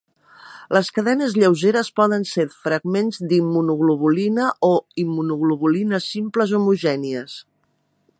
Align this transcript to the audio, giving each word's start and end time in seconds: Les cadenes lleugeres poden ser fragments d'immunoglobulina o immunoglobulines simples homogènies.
Les 0.75 0.87
cadenes 0.93 1.35
lleugeres 1.41 1.91
poden 1.99 2.25
ser 2.29 2.45
fragments 2.63 3.21
d'immunoglobulina 3.33 4.47
o 4.69 4.73
immunoglobulines 5.05 6.09
simples 6.17 6.57
homogènies. 6.61 7.37